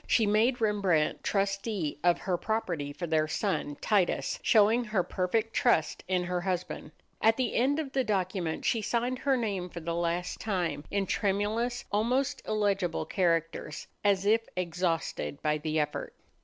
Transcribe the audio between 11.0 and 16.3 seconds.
tremulous, almost illegible characters, as if exhausted by the effort.